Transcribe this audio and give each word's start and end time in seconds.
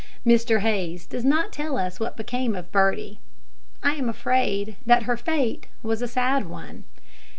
Mr 0.25 0.61
Hayes 0.61 1.05
does 1.05 1.23
not 1.23 1.53
tell 1.53 1.77
us 1.77 1.99
what 1.99 2.17
became 2.17 2.55
of 2.55 2.71
Birdie. 2.71 3.19
I 3.83 3.91
am 3.93 4.09
afraid 4.09 4.75
that 4.83 5.03
her 5.03 5.15
fate 5.15 5.67
was 5.83 6.01
a 6.01 6.07
sad 6.07 6.47
one. 6.47 6.85